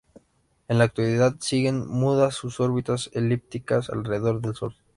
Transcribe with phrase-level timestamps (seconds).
[0.67, 4.73] En la actualidad siguen, mudas, sus órbitas elípticas alrededor del Sol.